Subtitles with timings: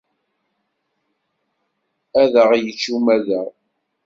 [2.21, 3.49] Ad aγ-yečč umadaγ.